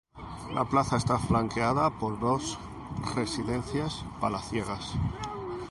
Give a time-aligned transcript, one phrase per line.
[0.55, 2.57] La plaza está flanqueada por dos
[3.13, 4.95] residencias palaciegas.